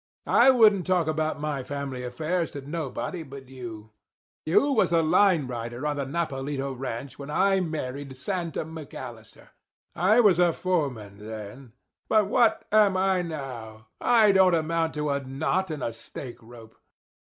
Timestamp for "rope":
16.41-16.75